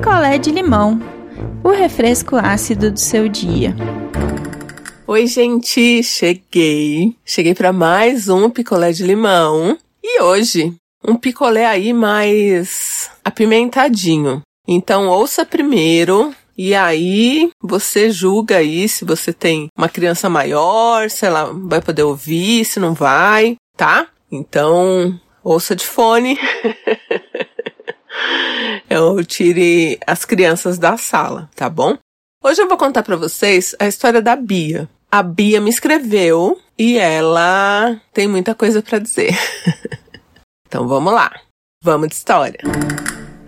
[0.00, 0.98] picolé de limão,
[1.62, 3.76] o refresco ácido do seu dia.
[5.06, 7.14] Oi, gente, cheguei.
[7.22, 9.76] Cheguei para mais um picolé de limão.
[10.02, 10.74] E hoje,
[11.06, 14.40] um picolé aí mais apimentadinho.
[14.66, 21.26] Então, ouça primeiro e aí você julga aí se você tem uma criança maior, se
[21.26, 24.06] ela vai poder ouvir, se não vai, tá?
[24.32, 26.38] Então, ouça de fone.
[28.88, 31.96] eu tire as crianças da sala, tá bom?
[32.42, 34.88] Hoje eu vou contar para vocês a história da Bia.
[35.10, 39.36] A Bia me escreveu e ela tem muita coisa para dizer.
[40.66, 41.30] então vamos lá.
[41.82, 42.60] Vamos de história.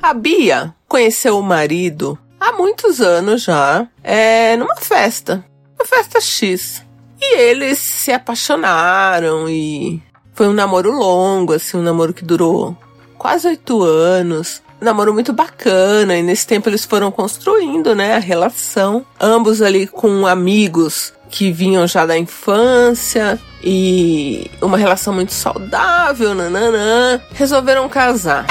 [0.03, 5.45] A Bia conheceu o marido há muitos anos já, é, numa festa,
[5.79, 6.85] uma festa X.
[7.21, 10.03] E eles se apaixonaram e
[10.35, 12.77] foi um namoro longo, assim, um namoro que durou
[13.23, 14.61] quase oito anos.
[14.81, 19.07] Namoro muito bacana, e nesse tempo eles foram construindo, né, a relação.
[19.21, 27.21] Ambos ali com amigos que vinham já da infância e uma relação muito saudável, nananã.
[27.33, 28.45] Resolveram casar.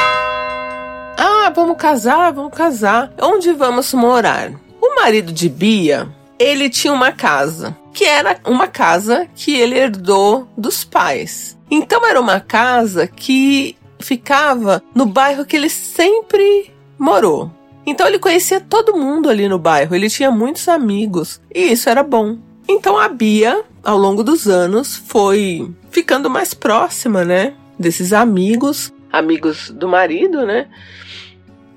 [1.18, 3.12] Ah, vamos casar, vamos casar.
[3.22, 4.54] Onde vamos morar?
[4.82, 6.08] O marido de Bia,
[6.40, 11.58] ele tinha uma casa, que era uma casa que ele herdou dos pais.
[11.70, 17.52] Então era uma casa que ficava no bairro que ele sempre morou.
[17.86, 22.04] Então ele conhecia todo mundo ali no bairro, ele tinha muitos amigos e isso era
[22.04, 22.38] bom.
[22.68, 29.72] Então a Bia, ao longo dos anos, foi ficando mais próxima, né, desses amigos, amigos
[29.72, 30.68] do marido, né?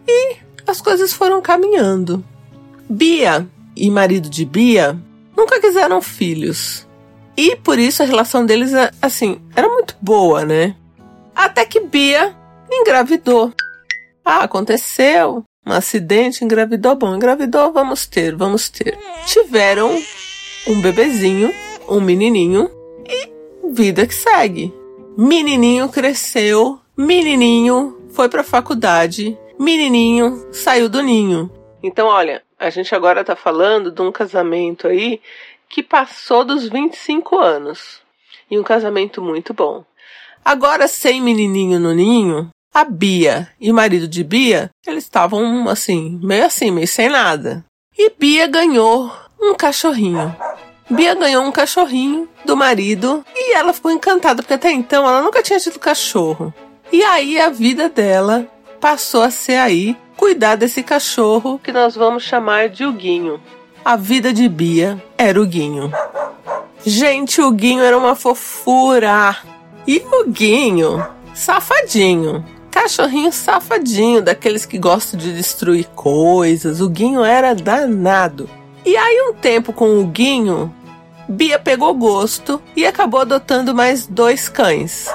[0.06, 0.36] E
[0.66, 2.24] as coisas foram caminhando.
[2.88, 4.96] Bia e marido de Bia
[5.36, 6.86] nunca quiseram filhos.
[7.36, 10.76] E por isso a relação deles, assim, era muito boa, né?
[11.34, 12.34] Até que Bia
[12.70, 13.52] engravidou.
[14.24, 15.44] Ah, aconteceu.
[15.66, 16.94] Um acidente, engravidou.
[16.94, 18.98] Bom, engravidou, vamos ter, vamos ter.
[19.26, 19.90] Tiveram
[20.66, 21.52] um bebezinho,
[21.88, 22.70] um menininho
[23.06, 23.30] e
[23.72, 24.72] vida que segue.
[25.16, 31.50] Menininho cresceu, menininho foi pra faculdade, menininho saiu do ninho.
[31.82, 35.20] Então, olha, a gente agora tá falando de um casamento aí
[35.68, 38.00] que passou dos 25 anos.
[38.50, 39.84] E um casamento muito bom.
[40.44, 46.20] Agora, sem menininho no ninho, a Bia e o marido de Bia, eles estavam assim,
[46.22, 47.64] meio assim, meio sem nada.
[47.96, 49.10] E Bia ganhou
[49.40, 50.36] um cachorrinho.
[50.90, 55.42] Bia ganhou um cachorrinho do marido e ela ficou encantada, porque até então ela nunca
[55.42, 56.52] tinha tido cachorro.
[56.92, 58.46] E aí a vida dela
[58.80, 63.40] passou a ser aí cuidar desse cachorro que nós vamos chamar de Huguinho.
[63.84, 65.90] A vida de Bia era o Guinho.
[66.84, 69.36] Gente, o Guinho era uma fofura.
[69.86, 72.44] E o Guinho, safadinho.
[72.70, 76.80] Cachorrinho safadinho, daqueles que gostam de destruir coisas.
[76.80, 78.48] O Guinho era danado.
[78.84, 80.74] E aí, um tempo com o Guinho,
[81.28, 85.08] Bia pegou gosto e acabou adotando mais dois cães,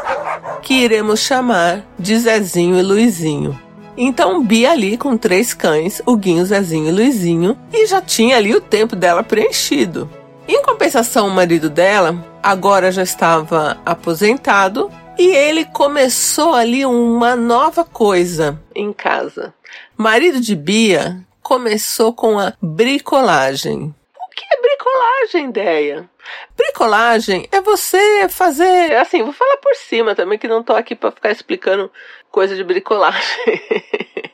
[0.61, 3.59] que iremos chamar de Zezinho e Luizinho.
[3.95, 8.55] Então Bia ali com três cães, o Guinho, Zezinho e Luizinho, e já tinha ali
[8.55, 10.09] o tempo dela preenchido.
[10.47, 17.83] Em compensação, o marido dela agora já estava aposentado e ele começou ali uma nova
[17.83, 19.53] coisa em casa.
[19.97, 23.93] Marido de Bia começou com a bricolagem
[24.51, 26.09] é bricolagem, ideia.
[26.55, 31.11] Bricolagem é você fazer, assim, vou falar por cima também, que não tô aqui para
[31.11, 31.91] ficar explicando
[32.31, 33.21] coisa de bricolagem.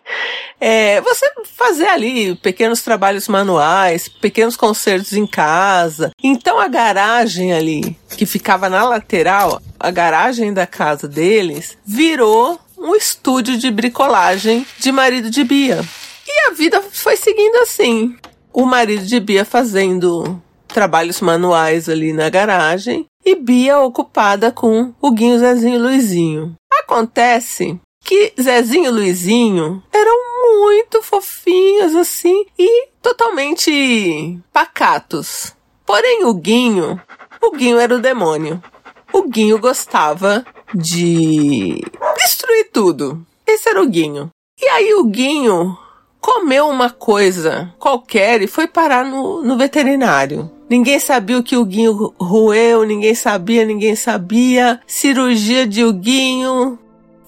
[0.60, 6.12] é você fazer ali pequenos trabalhos manuais, pequenos concertos em casa.
[6.24, 12.96] Então a garagem ali, que ficava na lateral, a garagem da casa deles, virou um
[12.96, 15.84] estúdio de bricolagem de marido de Bia.
[16.28, 18.16] E a vida foi seguindo assim
[18.54, 25.12] o marido de Bia fazendo trabalhos manuais ali na garagem e Bia ocupada com o
[25.12, 26.56] Guinho, Zezinho e Luizinho.
[26.84, 30.16] Acontece que Zezinho e Luizinho eram
[30.62, 35.56] muito fofinhos assim e totalmente pacatos.
[35.86, 37.02] Porém, o Guinho,
[37.42, 38.64] o Guinho era o demônio.
[39.12, 41.84] O Guinho gostava de
[42.18, 43.26] destruir tudo.
[43.46, 44.30] Esse era o Guinho.
[44.62, 45.78] E aí o Guinho
[46.22, 50.50] comeu uma coisa qualquer e foi parar no, no veterinário.
[50.70, 54.80] Ninguém sabia o que o Guinho roeu, ninguém sabia, ninguém sabia.
[54.88, 56.80] Cirurgia de Huguinho.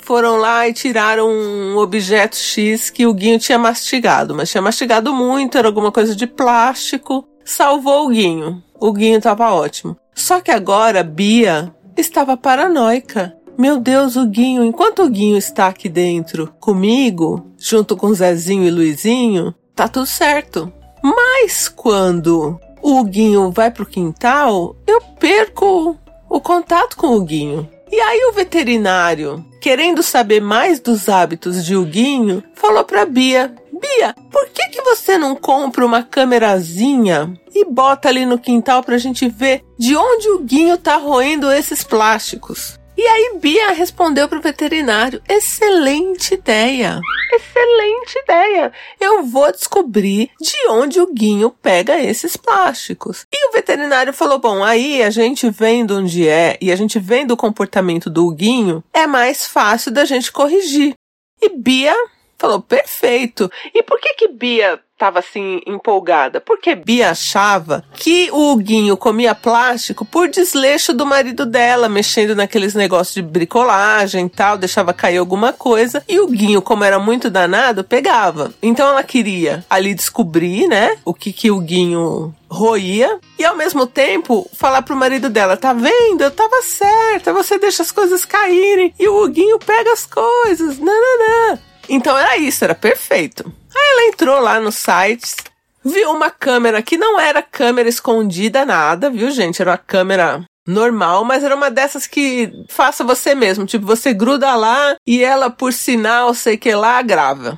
[0.07, 5.13] Foram lá e tiraram um objeto X que o Guinho tinha mastigado, mas tinha mastigado
[5.13, 7.27] muito, era alguma coisa de plástico.
[7.43, 8.63] Salvou o Guinho.
[8.79, 9.97] O Guinho estava ótimo.
[10.15, 13.35] Só que agora Bia estava paranoica.
[13.57, 18.71] Meu Deus, o Guinho, enquanto o Guinho está aqui dentro comigo, junto com Zezinho e
[18.71, 20.71] Luizinho, tá tudo certo.
[21.03, 25.97] Mas quando o Guinho vai pro quintal, eu perco
[26.29, 27.69] o contato com o Guinho.
[27.91, 34.13] E aí o veterinário, querendo saber mais dos hábitos de Huguinho, falou para Bia: Bia,
[34.31, 39.27] por que que você não compra uma câmerazinha e bota ali no quintal pra gente
[39.29, 42.77] ver de onde o Guinho tá roendo esses plásticos?
[42.97, 46.99] E aí Bia respondeu pro veterinário: excelente ideia.
[47.31, 48.73] Excelente ideia.
[48.99, 53.25] Eu vou descobrir de onde o Guinho pega esses plásticos.
[53.31, 57.31] E o veterinário falou: bom, aí a gente vendo onde é e a gente vendo
[57.31, 60.95] o comportamento do Guinho, é mais fácil da gente corrigir.
[61.39, 61.95] E Bia
[62.35, 63.51] falou: perfeito.
[63.75, 66.41] E por que que Bia estava assim empolgada?
[66.41, 72.73] Porque Bia achava que o Huguinho comia plástico por desleixo do marido dela, mexendo naqueles
[72.73, 76.03] negócios de bricolagem e tal, deixava cair alguma coisa.
[76.07, 78.51] E o Guinho, como era muito danado, pegava.
[78.61, 83.85] Então ela queria ali descobrir, né, o que que o Guinho roía e ao mesmo
[83.85, 86.21] tempo falar pro marido dela: tá vendo?
[86.21, 90.79] Eu tava certa, você deixa as coisas caírem e o Huguinho pega as coisas.
[90.79, 91.59] Não.
[91.89, 93.51] Então era isso, era perfeito.
[93.77, 95.35] Aí ela entrou lá nos sites,
[95.83, 99.61] viu uma câmera que não era câmera escondida nada, viu, gente?
[99.61, 104.53] Era uma câmera normal, mas era uma dessas que faça você mesmo, tipo, você gruda
[104.55, 107.57] lá e ela por sinal, sei que lá, grava.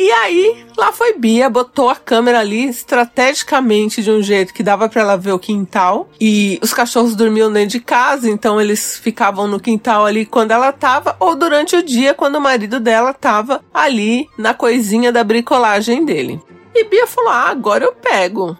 [0.00, 4.88] E aí, lá foi Bia, botou a câmera ali estrategicamente de um jeito que dava
[4.88, 6.08] para ela ver o quintal.
[6.20, 10.70] E os cachorros dormiam dentro de casa, então eles ficavam no quintal ali quando ela
[10.70, 16.04] tava, ou durante o dia quando o marido dela tava ali na coisinha da bricolagem
[16.04, 16.40] dele.
[16.72, 18.56] E Bia falou: Ah, agora eu pego.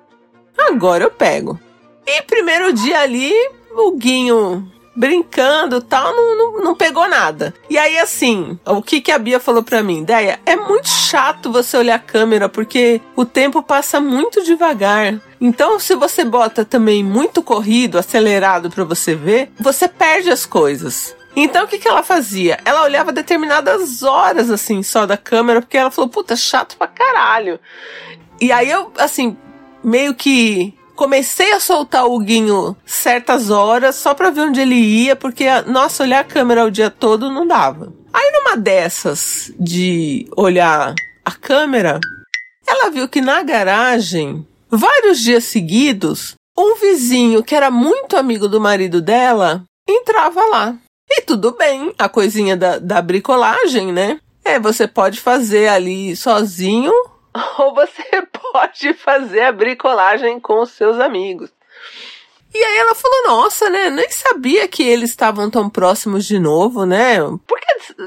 [0.59, 1.57] Agora eu pego.
[2.05, 3.33] E primeiro dia ali,
[3.77, 4.69] o Guinho
[4.99, 7.55] brincando tal, não, não, não, pegou nada.
[7.71, 10.03] E aí, assim, o que, que a Bia falou pra mim?
[10.03, 15.21] Ideia, é muito chato você olhar a câmera, porque o tempo passa muito devagar.
[15.41, 21.17] Então, se você bota também muito corrido, acelerado para você ver, você perde as coisas.
[21.37, 22.59] Então o que, que ela fazia?
[22.65, 27.61] Ela olhava determinadas horas assim só da câmera, porque ela falou, puta, chato pra caralho.
[28.41, 29.37] E aí eu, assim,
[29.85, 35.15] meio que comecei a soltar o Guinho certas horas só pra ver onde ele ia,
[35.15, 37.93] porque, nossa, olhar a câmera o dia todo não dava.
[38.13, 40.93] Aí numa dessas de olhar
[41.25, 42.01] a câmera,
[42.67, 48.61] ela viu que na garagem, vários dias seguidos, um vizinho que era muito amigo do
[48.61, 50.75] marido dela entrava lá.
[51.09, 54.19] E tudo bem, a coisinha da, da bricolagem, né?
[54.45, 56.93] É, você pode fazer ali sozinho
[57.59, 58.03] ou você
[58.53, 61.51] pode fazer a bricolagem com os seus amigos.
[62.55, 63.91] E aí ela falou, nossa, né?
[63.91, 67.19] Nem sabia que eles estavam tão próximos de novo, né?
[67.47, 67.67] Porque,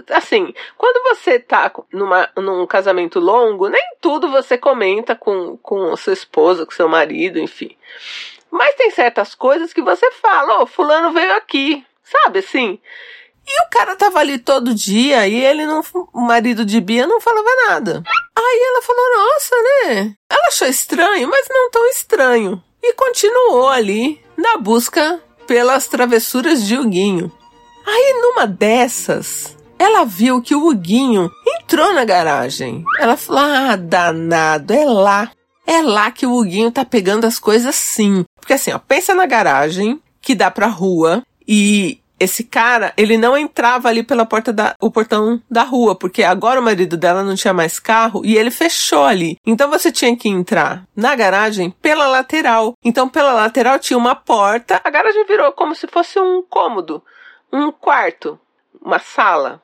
[0.09, 6.13] assim, quando você tá numa, num casamento longo, nem tudo você comenta com, com sua
[6.13, 7.77] esposa, com seu marido, enfim.
[8.49, 12.79] Mas tem certas coisas que você fala, ô, oh, fulano veio aqui, sabe assim?
[13.47, 15.81] E o cara tava ali todo dia e ele não.
[16.13, 18.03] O marido de Bia não falava nada.
[18.37, 20.15] Aí ela falou: Nossa, né?
[20.29, 22.63] Ela achou estranho, mas não tão estranho.
[22.81, 27.31] E continuou ali na busca pelas travessuras de Huguinho.
[27.85, 31.29] Aí numa dessas, ela viu que o Huguinho
[31.59, 32.83] entrou na garagem.
[32.99, 35.31] Ela falou: Ah, danado, é lá.
[35.65, 38.25] É lá que o Huguinho tá pegando as coisas sim.
[38.39, 43.35] Porque assim, ó, pensa na garagem que dá pra rua e esse cara, ele não
[43.35, 47.35] entrava ali pela porta da, o portão da rua, porque agora o marido dela não
[47.35, 49.37] tinha mais carro e ele fechou ali.
[49.45, 52.75] Então você tinha que entrar na garagem pela lateral.
[52.83, 57.03] Então pela lateral tinha uma porta, a garagem virou como se fosse um cômodo,
[57.51, 58.39] um quarto,
[58.79, 59.61] uma sala.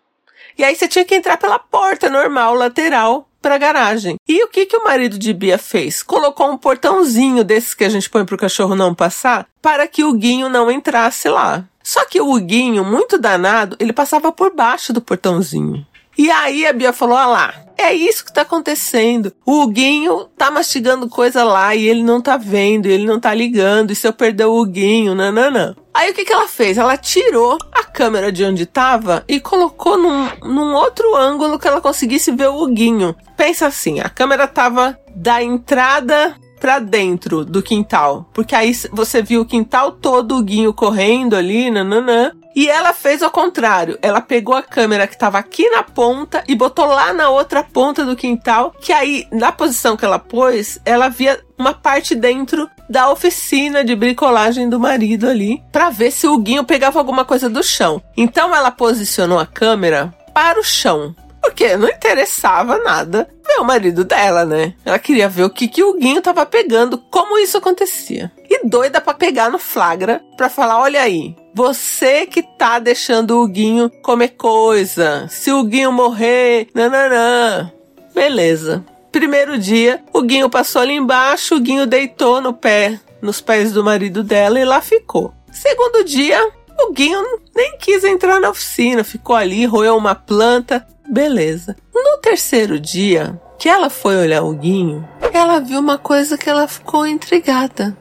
[0.57, 4.15] E aí você tinha que entrar pela porta normal, lateral, para garagem.
[4.27, 6.01] E o que que o marido de Bia fez?
[6.01, 10.03] Colocou um portãozinho desses que a gente põe para o cachorro não passar, para que
[10.03, 11.63] o Guinho não entrasse lá.
[11.87, 15.87] Só que o Huguinho, muito danado, ele passava por baixo do portãozinho.
[16.17, 19.31] E aí a Bia falou: Olha lá, é isso que tá acontecendo.
[19.45, 23.91] O Huguinho tá mastigando coisa lá e ele não tá vendo, ele não tá ligando.
[23.91, 25.77] E se eu perder o Huguinho, nananã.
[25.93, 26.77] Aí o que, que ela fez?
[26.77, 31.79] Ela tirou a câmera de onde tava e colocou num, num outro ângulo que ela
[31.79, 33.15] conseguisse ver o Huguinho.
[33.37, 39.41] Pensa assim: a câmera tava da entrada para dentro do quintal, porque aí você viu
[39.41, 43.99] o quintal todo o Guinho correndo ali, nananã, E ela fez ao contrário.
[44.01, 48.03] Ela pegou a câmera que estava aqui na ponta e botou lá na outra ponta
[48.03, 53.11] do quintal, que aí, na posição que ela pôs, ela via uma parte dentro da
[53.11, 57.61] oficina de bricolagem do marido ali, para ver se o Guinho pegava alguma coisa do
[57.61, 58.01] chão.
[58.17, 61.15] Então ela posicionou a câmera para o chão.
[61.47, 64.73] Porque não interessava nada ver o marido dela, né?
[64.83, 68.29] Ela queria ver o que, que o Guinho tava pegando, como isso acontecia.
[68.49, 73.47] E doida para pegar no flagra para falar: olha aí, você que tá deixando o
[73.47, 75.25] Guinho comer coisa.
[75.29, 77.71] Se o Guinho morrer, nananã.
[78.13, 78.83] Beleza.
[79.09, 83.85] Primeiro dia, o Guinho passou ali embaixo, o Guinho deitou no pé, nos pés do
[83.85, 85.33] marido dela e lá ficou.
[85.49, 86.45] Segundo dia,
[86.77, 87.23] o Guinho
[87.55, 91.75] nem quis entrar na oficina, ficou ali, roeu uma planta, Beleza.
[91.93, 96.67] No terceiro dia, que ela foi olhar o Guinho, ela viu uma coisa que ela
[96.67, 97.97] ficou intrigada.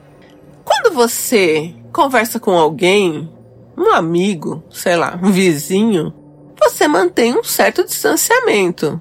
[0.63, 3.31] Quando você conversa com alguém,
[3.77, 6.13] um amigo, sei lá, um vizinho,
[6.59, 8.99] você mantém um certo distanciamento,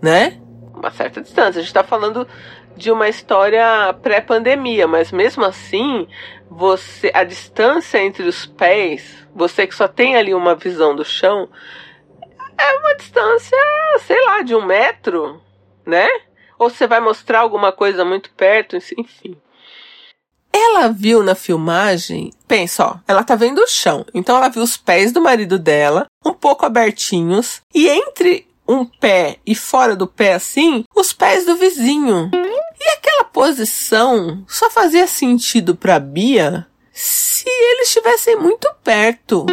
[0.00, 0.38] né?
[0.74, 1.58] Uma certa distância.
[1.58, 2.26] A gente está falando
[2.76, 6.06] de uma história pré-pandemia, mas mesmo assim,
[6.50, 11.48] você a distância entre os pés, você que só tem ali uma visão do chão,
[12.70, 13.58] é uma distância,
[14.06, 15.40] sei lá, de um metro,
[15.86, 16.08] né?
[16.58, 19.36] Ou você vai mostrar alguma coisa muito perto, enfim.
[20.52, 24.04] Ela viu na filmagem, pensa, ó, ela tá vendo o chão.
[24.12, 29.38] Então ela viu os pés do marido dela, um pouco abertinhos, e entre um pé
[29.46, 32.30] e fora do pé assim, os pés do vizinho.
[32.80, 39.46] E aquela posição só fazia sentido para Bia se eles estivessem muito perto.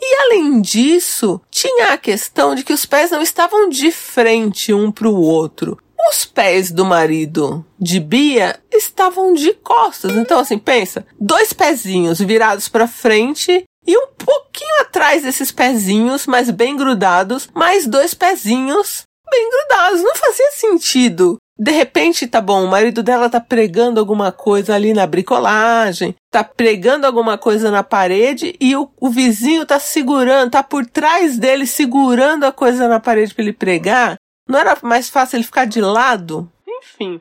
[0.00, 4.90] E além disso, tinha a questão de que os pés não estavam de frente um
[4.90, 5.78] para o outro.
[6.08, 10.16] Os pés do marido de Bia estavam de costas.
[10.16, 16.50] Então, assim, pensa: dois pezinhos virados para frente e um pouquinho atrás desses pezinhos, mas
[16.50, 20.02] bem grudados, mais dois pezinhos bem grudados.
[20.02, 24.94] Não fazia sentido de repente, tá bom, o marido dela tá pregando alguma coisa ali
[24.94, 30.62] na bricolagem, tá pregando alguma coisa na parede e o, o vizinho tá segurando, tá
[30.62, 34.16] por trás dele segurando a coisa na parede para ele pregar.
[34.48, 36.50] Não era mais fácil ele ficar de lado?
[36.66, 37.20] Enfim.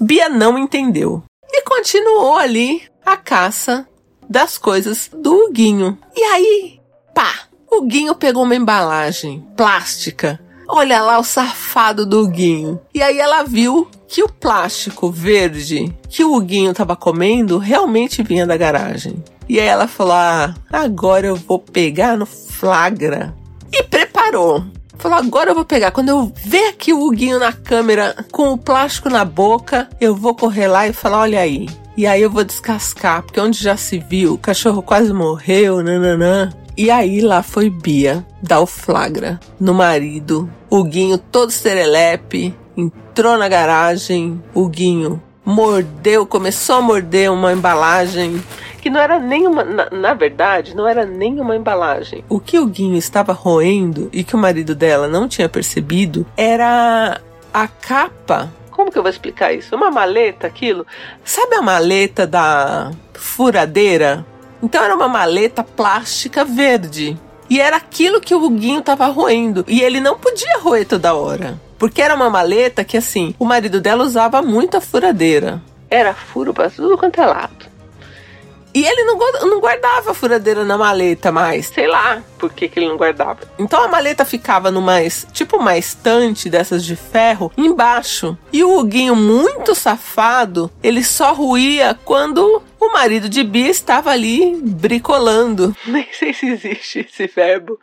[0.00, 1.22] Bia não entendeu.
[1.52, 3.86] E continuou ali a caça
[4.26, 5.98] das coisas do Huguinho.
[6.16, 6.80] E aí,
[7.14, 7.34] pá,
[7.70, 12.78] o Guinho pegou uma embalagem plástica Olha lá o safado do Huguinho.
[12.92, 18.46] E aí ela viu que o plástico verde que o Huguinho estava comendo realmente vinha
[18.46, 19.24] da garagem.
[19.48, 23.34] E aí ela falou: ah, agora eu vou pegar no flagra.
[23.72, 24.62] E preparou.
[24.98, 25.90] Falou, agora eu vou pegar.
[25.90, 30.34] Quando eu ver aqui o Huguinho na câmera com o plástico na boca, eu vou
[30.34, 31.66] correr lá e falar: olha aí.
[31.96, 36.52] E aí eu vou descascar, porque onde já se viu, o cachorro quase morreu, nananã.
[36.76, 40.48] E aí lá foi Bia dar o flagra no marido.
[40.70, 44.42] O Guinho todo serelepe entrou na garagem.
[44.54, 48.42] O Guinho mordeu, começou a morder uma embalagem
[48.82, 52.22] que não era nenhuma, na, na, verdade, não era nenhuma embalagem.
[52.28, 57.20] O que o Guinho estava roendo e que o marido dela não tinha percebido era
[57.52, 58.52] a capa.
[58.70, 59.74] Como que eu vou explicar isso?
[59.74, 60.86] Uma maleta, aquilo.
[61.24, 64.24] Sabe a maleta da furadeira?
[64.62, 67.18] Então era uma maleta plástica verde.
[67.48, 69.64] E era aquilo que o Huguinho estava roendo.
[69.66, 71.58] E ele não podia roer toda hora.
[71.78, 75.62] Porque era uma maleta que, assim, o marido dela usava muita furadeira.
[75.88, 77.68] Era furo pra tudo quanto é lado.
[78.74, 81.66] E ele não, não guardava a furadeira na maleta mais.
[81.66, 83.40] Sei lá por que, que ele não guardava.
[83.58, 84.98] Então a maleta ficava numa,
[85.32, 88.36] tipo uma estante dessas de ferro embaixo.
[88.52, 94.60] E o Huguinho, muito safado, ele só ruía quando o marido de Bia estava ali
[94.62, 95.74] bricolando.
[95.86, 97.78] Nem sei se existe esse verbo.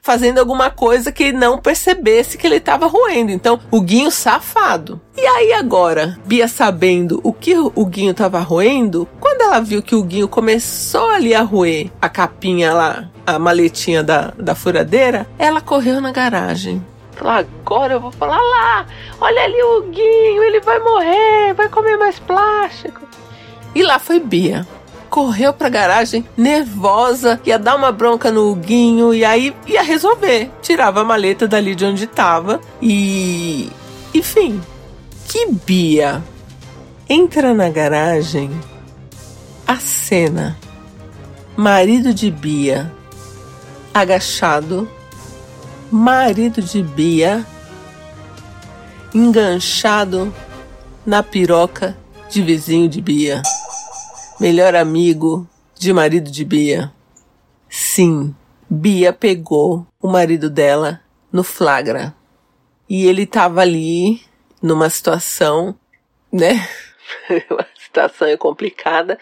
[0.00, 3.32] Fazendo alguma coisa que não percebesse que ele estava roendo.
[3.32, 5.00] Então, o Guinho safado.
[5.16, 9.94] E aí agora, Bia sabendo o que o Guinho estava roendo, quando ela viu que
[9.94, 15.60] o Guinho começou ali a roer a capinha lá, a maletinha da, da furadeira, ela
[15.60, 16.84] correu na garagem.
[17.12, 18.86] Falou, agora eu vou falar lá,
[19.20, 23.00] olha ali o Guinho, ele vai morrer, vai comer mais plástico.
[23.76, 24.66] E lá foi Bia.
[25.10, 30.50] Correu pra garagem, nervosa, ia dar uma bronca no Huguinho e aí ia resolver.
[30.62, 33.70] Tirava a maleta dali de onde tava e.
[34.14, 34.62] Enfim.
[35.28, 36.24] Que Bia
[37.06, 38.50] entra na garagem,
[39.66, 40.56] a cena.
[41.54, 42.90] Marido de Bia
[43.92, 44.88] agachado,
[45.90, 47.44] marido de Bia
[49.14, 50.34] enganchado
[51.04, 51.94] na piroca
[52.30, 53.42] de vizinho de Bia
[54.38, 56.92] melhor amigo de marido de Bia.
[57.68, 58.34] Sim,
[58.68, 61.00] Bia pegou o marido dela
[61.32, 62.14] no flagra.
[62.88, 64.22] E ele tava ali
[64.62, 65.74] numa situação,
[66.32, 66.66] né?
[67.50, 69.18] Uma situação complicada.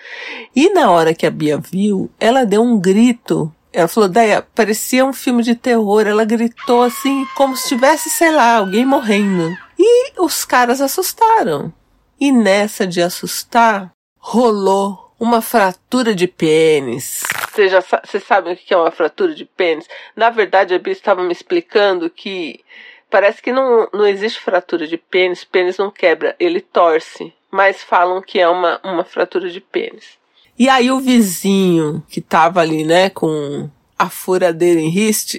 [0.55, 3.55] E na hora que a Bia viu, ela deu um grito.
[3.73, 6.07] Ela falou, Deia, parecia um filme de terror.
[6.07, 9.57] Ela gritou assim, como se tivesse, sei lá, alguém morrendo.
[9.79, 11.73] E os caras assustaram.
[12.21, 17.23] E nessa de assustar, rolou uma fratura de pênis.
[17.53, 19.89] Você já você sabe o que é uma fratura de pênis?
[20.17, 22.61] Na verdade, a Bia estava me explicando que
[23.09, 27.33] parece que não, não existe fratura de pênis, pênis não quebra, ele torce.
[27.51, 30.19] Mas falam que é uma, uma fratura de pênis.
[30.59, 35.39] E aí o vizinho que tava ali, né, com a furadeira em riste,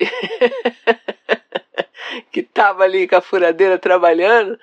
[2.32, 4.58] que tava ali com a furadeira trabalhando,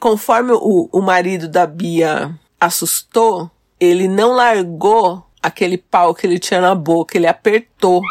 [0.00, 6.60] conforme o, o marido da Bia assustou, ele não largou aquele pau que ele tinha
[6.60, 8.02] na boca, ele apertou.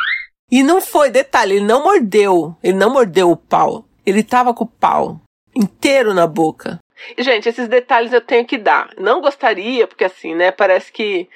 [0.52, 3.86] E não foi, detalhe, ele não mordeu, ele não mordeu o pau.
[4.06, 5.22] Ele tava com o pau
[5.56, 6.80] inteiro na boca.
[7.16, 8.90] E, gente, esses detalhes eu tenho que dar.
[8.98, 11.30] Não gostaria, porque assim, né, parece que,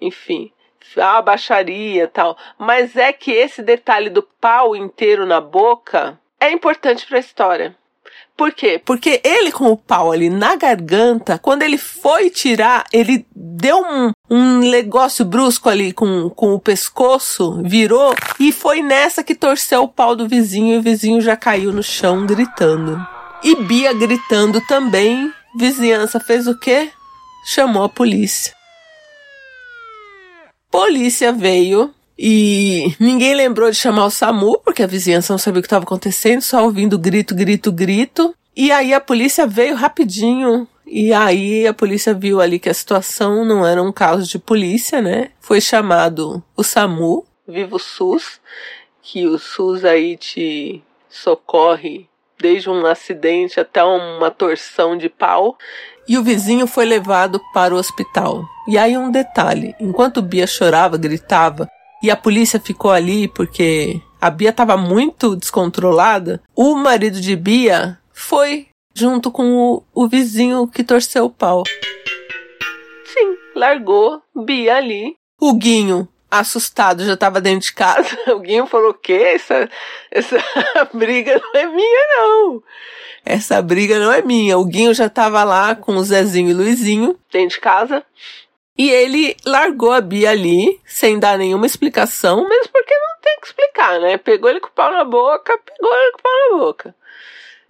[0.00, 0.50] enfim,
[0.96, 2.36] a baixaria tal.
[2.58, 7.76] Mas é que esse detalhe do pau inteiro na boca é importante para a história.
[8.36, 8.80] Por quê?
[8.84, 13.26] Porque ele com o pau ali na garganta, quando ele foi tirar, ele
[13.56, 19.34] deu um, um negócio brusco ali com, com o pescoço, virou, e foi nessa que
[19.34, 23.04] torceu o pau do vizinho e o vizinho já caiu no chão gritando.
[23.42, 26.90] E Bia gritando também, vizinhança fez o quê?
[27.46, 28.54] Chamou a polícia.
[30.70, 35.62] Polícia veio, e ninguém lembrou de chamar o SAMU, porque a vizinhança não sabia o
[35.62, 38.34] que estava acontecendo, só ouvindo grito, grito, grito.
[38.54, 40.68] E aí a polícia veio rapidinho.
[40.98, 45.02] E aí a polícia viu ali que a situação não era um caso de polícia,
[45.02, 45.30] né?
[45.38, 48.40] Foi chamado o SAMU, Vivo SUS,
[49.02, 52.08] que o SUS aí te socorre
[52.40, 55.58] desde um acidente até uma torção de pau.
[56.08, 58.48] E o vizinho foi levado para o hospital.
[58.66, 61.68] E aí um detalhe, enquanto Bia chorava, gritava,
[62.02, 67.98] e a polícia ficou ali porque a Bia estava muito descontrolada, o marido de Bia
[68.14, 71.64] foi junto com o, o vizinho que torceu o pau.
[73.04, 75.14] Sim, largou Bia ali.
[75.38, 78.16] O Guinho, assustado, já estava dentro de casa.
[78.32, 79.68] O Guinho falou: que essa,
[80.10, 80.38] essa
[80.94, 82.62] briga não é minha, não.
[83.22, 84.56] Essa briga não é minha.
[84.56, 88.02] O Guinho já estava lá com o Zezinho e o Luizinho dentro de casa.
[88.78, 93.46] E ele largou a Bia ali, sem dar nenhuma explicação, mesmo porque não tem que
[93.46, 94.18] explicar, né?
[94.18, 96.94] Pegou ele com o pau na boca, pegou ele com o pau na boca.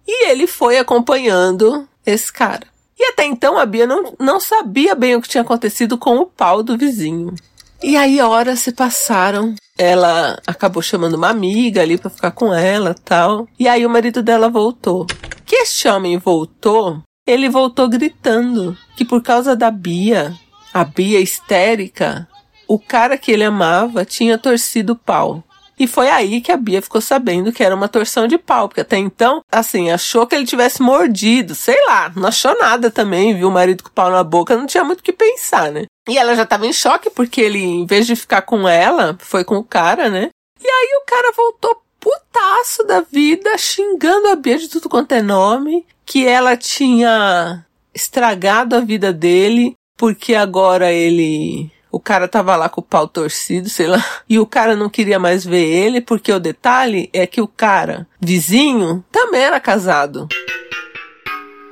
[0.07, 2.65] E ele foi acompanhando esse cara.
[2.97, 6.25] E até então a Bia não, não sabia bem o que tinha acontecido com o
[6.25, 7.35] pau do vizinho.
[7.83, 9.53] E aí horas se passaram.
[9.77, 13.47] Ela acabou chamando uma amiga ali para ficar com ela tal.
[13.59, 15.05] E aí o marido dela voltou.
[15.45, 20.33] Que este homem voltou, ele voltou gritando que por causa da Bia,
[20.73, 22.27] a Bia histérica,
[22.67, 25.43] o cara que ele amava tinha torcido o pau.
[25.79, 28.81] E foi aí que a Bia ficou sabendo que era uma torção de pau, porque
[28.81, 33.47] até então, assim, achou que ele tivesse mordido, sei lá, não achou nada também, viu
[33.47, 35.85] o marido com o pau na boca, não tinha muito o que pensar, né?
[36.09, 39.43] E ela já tava em choque porque ele, em vez de ficar com ela, foi
[39.43, 40.29] com o cara, né?
[40.59, 45.21] E aí o cara voltou putaço da vida, xingando a Bia de tudo quanto é
[45.21, 51.71] nome, que ela tinha estragado a vida dele, porque agora ele.
[51.97, 55.17] O cara tava lá com o pau torcido, sei lá, e o cara não queria
[55.17, 60.27] mais ver ele, porque o detalhe é que o cara, vizinho, também era casado.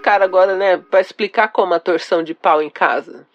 [0.02, 3.28] Cara agora, né, vai explicar como a torção de pau em casa.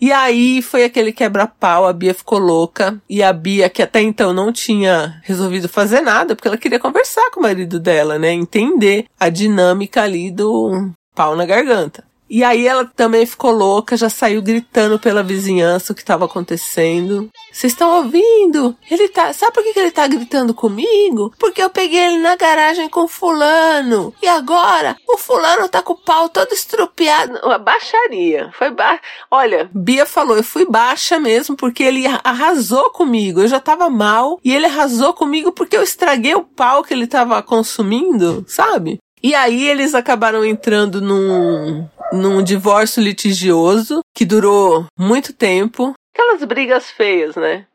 [0.00, 3.00] E aí foi aquele quebra-pau, a Bia ficou louca.
[3.08, 7.30] E a Bia, que até então não tinha resolvido fazer nada, porque ela queria conversar
[7.30, 8.32] com o marido dela, né?
[8.32, 12.02] Entender a dinâmica ali do pau na garganta.
[12.32, 17.28] E aí ela também ficou louca, já saiu gritando pela vizinhança o que estava acontecendo.
[17.52, 18.74] Vocês estão ouvindo?
[18.90, 19.34] Ele tá.
[19.34, 21.30] Sabe por que, que ele tá gritando comigo?
[21.38, 24.14] Porque eu peguei ele na garagem com fulano.
[24.22, 27.38] E agora o fulano tá com o pau todo estrupiado.
[27.44, 28.50] Uma baixaria.
[28.56, 28.98] Foi ba...
[29.30, 33.42] Olha, Bia falou, eu fui baixa mesmo porque ele arrasou comigo.
[33.42, 37.06] Eu já tava mal e ele arrasou comigo porque eu estraguei o pau que ele
[37.06, 38.98] tava consumindo, sabe?
[39.22, 45.94] E aí eles acabaram entrando num, num divórcio litigioso que durou muito tempo.
[46.12, 47.66] Aquelas brigas feias, né?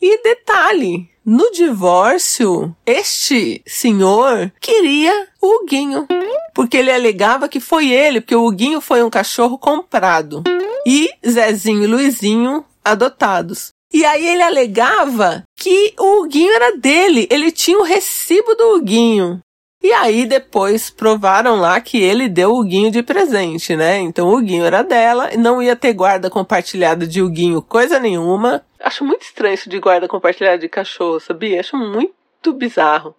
[0.00, 6.06] E detalhe, no divórcio, este senhor queria o Huguinho.
[6.54, 10.42] Porque ele alegava que foi ele, porque o Huguinho foi um cachorro comprado.
[10.86, 13.68] E Zezinho e Luizinho adotados.
[13.92, 17.26] E aí ele alegava que o Huguinho era dele.
[17.30, 19.40] Ele tinha o recibo do Huguinho.
[19.80, 23.98] E aí depois provaram lá que ele deu o Huguinho de presente, né?
[23.98, 28.64] Então o Huguinho era dela, não ia ter guarda compartilhada de Huguinho coisa nenhuma.
[28.80, 31.60] Acho muito estranho isso de guarda compartilhada de cachorro, sabia?
[31.60, 33.14] Acho muito bizarro.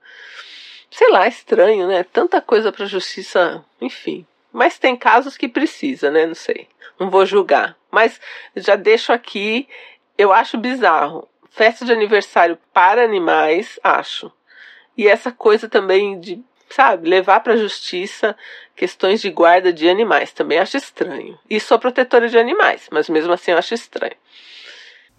[0.92, 2.04] Sei lá, estranho, né?
[2.04, 4.26] Tanta coisa pra justiça, enfim.
[4.52, 6.26] Mas tem casos que precisa, né?
[6.26, 6.68] Não sei.
[7.00, 7.78] Não vou julgar.
[7.90, 8.20] Mas
[8.56, 9.68] já deixo aqui,
[10.18, 11.28] eu acho bizarro.
[11.52, 14.32] Festa de aniversário para animais, acho.
[14.98, 18.36] E essa coisa também de sabe, levar para a justiça
[18.76, 20.32] questões de guarda de animais.
[20.32, 21.38] Também acho estranho.
[21.50, 24.16] E sou protetora de animais, mas mesmo assim eu acho estranho.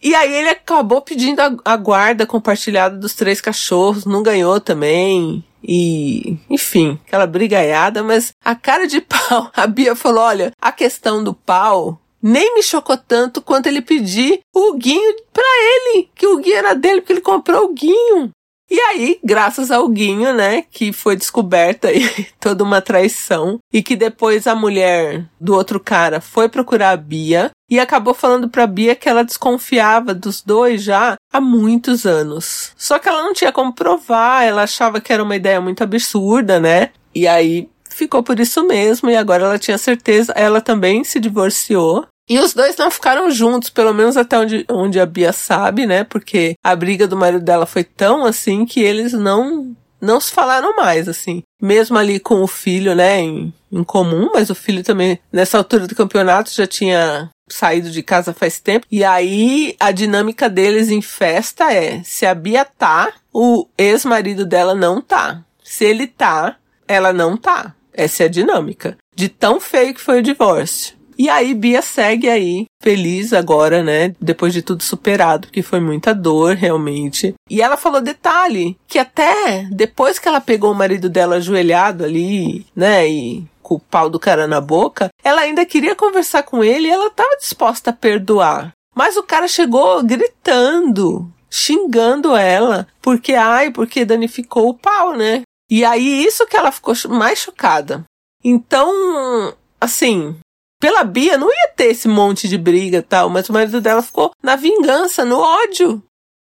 [0.02, 5.44] E aí ele acabou pedindo a, a guarda compartilhada dos três cachorros, não ganhou também.
[5.62, 11.22] E, enfim, aquela brigaiada, mas a cara de pau, a Bia falou: olha, a questão
[11.22, 16.38] do pau nem me chocou tanto quanto ele pedir o guinho pra ele, que o
[16.38, 18.30] guinho era dele, porque ele comprou o guinho.
[18.70, 22.04] E aí, graças ao Guinho, né, que foi descoberta aí
[22.38, 27.50] toda uma traição e que depois a mulher do outro cara foi procurar a Bia
[27.68, 32.72] e acabou falando pra Bia que ela desconfiava dos dois já há muitos anos.
[32.76, 36.60] Só que ela não tinha como provar, ela achava que era uma ideia muito absurda,
[36.60, 36.90] né?
[37.12, 42.06] E aí ficou por isso mesmo e agora ela tinha certeza, ela também se divorciou
[42.30, 46.04] e os dois não ficaram juntos, pelo menos até onde, onde a Bia sabe, né?
[46.04, 50.76] Porque a briga do marido dela foi tão assim que eles não não se falaram
[50.76, 51.42] mais, assim.
[51.60, 55.88] Mesmo ali com o filho, né, em, em comum, mas o filho também, nessa altura
[55.88, 58.86] do campeonato, já tinha saído de casa faz tempo.
[58.90, 64.74] E aí a dinâmica deles em festa é: se a Bia tá, o ex-marido dela
[64.74, 65.42] não tá.
[65.64, 67.74] Se ele tá, ela não tá.
[67.92, 68.96] Essa é a dinâmica.
[69.16, 70.99] De tão feio que foi o divórcio.
[71.20, 74.14] E aí Bia segue aí, feliz agora, né?
[74.18, 77.34] Depois de tudo superado, porque foi muita dor, realmente.
[77.50, 82.64] E ela falou detalhe, que até depois que ela pegou o marido dela ajoelhado ali,
[82.74, 83.06] né?
[83.06, 86.90] E com o pau do cara na boca, ela ainda queria conversar com ele e
[86.90, 88.72] ela estava disposta a perdoar.
[88.96, 95.42] Mas o cara chegou gritando, xingando ela, porque ai, porque danificou o pau, né?
[95.70, 98.06] E aí isso que ela ficou mais chocada.
[98.42, 100.34] Então, assim,
[100.80, 104.32] pela Bia não ia ter esse monte de briga tal, mas o marido dela ficou
[104.42, 106.02] na vingança, no ódio.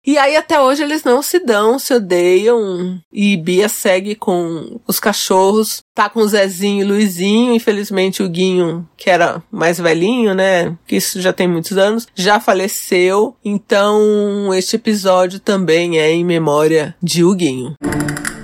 [0.08, 3.00] E aí até hoje eles não se dão, se odeiam.
[3.12, 7.56] E Bia segue com os cachorros, tá com o Zezinho e Luizinho.
[7.56, 10.78] Infelizmente o Guinho, que era mais velhinho, né?
[10.86, 13.36] Que isso já tem muitos anos, já faleceu.
[13.44, 17.74] Então este episódio também é em memória de Huguinho.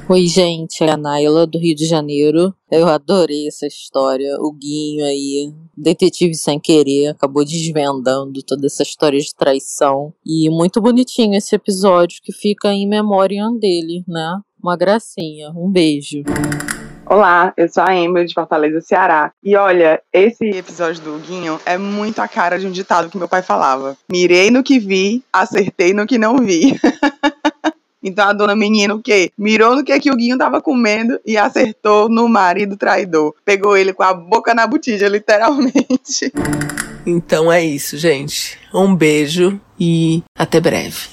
[0.09, 2.53] Oi, gente, é a Naila do Rio de Janeiro.
[2.69, 4.35] Eu adorei essa história.
[4.39, 10.13] O Guinho aí, detetive sem querer, acabou desvendando toda essa história de traição.
[10.25, 14.39] E muito bonitinho esse episódio que fica em memória dele, né?
[14.61, 15.49] Uma gracinha.
[15.55, 16.23] Um beijo.
[17.05, 19.33] Olá, eu sou a Emily de Fortaleza, Ceará.
[19.43, 23.27] E olha, esse episódio do Guinho é muito a cara de um ditado que meu
[23.27, 26.79] pai falava: Mirei no que vi, acertei no que não vi.
[28.03, 29.31] Então a dona menina o quê?
[29.37, 33.33] Mirou no que, que o Guinho tava comendo e acertou no marido traidor.
[33.45, 36.31] Pegou ele com a boca na botija, literalmente.
[37.05, 38.57] Então é isso, gente.
[38.73, 41.09] Um beijo e até breve.